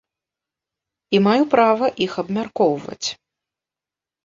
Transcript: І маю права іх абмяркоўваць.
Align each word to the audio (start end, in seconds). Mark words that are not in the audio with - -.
І 1.17 1.19
маю 1.27 1.43
права 1.53 1.91
іх 2.07 2.17
абмяркоўваць. 2.25 3.07